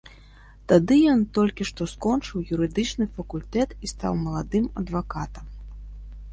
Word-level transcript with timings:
Тады 0.69 0.95
ён 1.11 1.19
толькі 1.37 1.67
што 1.71 1.87
скончыў 1.93 2.47
юрыдычны 2.57 3.05
факультэт 3.19 3.69
і 3.85 3.93
стаў 3.95 4.13
маладым 4.25 4.65
адвакатам. 4.85 5.45